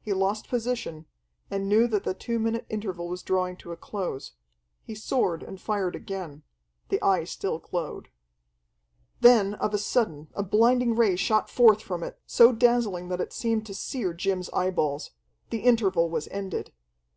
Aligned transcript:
He 0.00 0.12
lost 0.12 0.48
position, 0.48 1.04
and 1.50 1.68
knew 1.68 1.88
that 1.88 2.04
the 2.04 2.14
two 2.14 2.38
minute 2.38 2.64
interval 2.68 3.08
was 3.08 3.24
drawing 3.24 3.56
to 3.56 3.72
a 3.72 3.76
close. 3.76 4.34
He 4.84 4.94
soared 4.94 5.42
and 5.42 5.60
fired 5.60 5.96
again. 5.96 6.44
The 6.90 7.02
Eye 7.02 7.24
still 7.24 7.58
glowed. 7.58 8.06
Then 9.20 9.54
of 9.54 9.74
a 9.74 9.78
sudden 9.78 10.28
a 10.36 10.44
blinding 10.44 10.94
ray 10.94 11.16
shot 11.16 11.50
forth 11.50 11.82
from 11.82 12.04
it, 12.04 12.20
so 12.24 12.52
dazzling 12.52 13.08
that 13.08 13.20
it 13.20 13.32
seemed 13.32 13.66
to 13.66 13.74
sear 13.74 14.14
Jim's 14.14 14.48
eyeballs. 14.50 15.10
The 15.50 15.62
interval 15.64 16.08
was 16.08 16.28
ended. 16.28 16.72